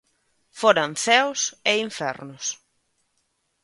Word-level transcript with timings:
Foran 0.59 0.91
ceos 1.03 1.41
e 1.71 1.73
infernos. 1.87 2.45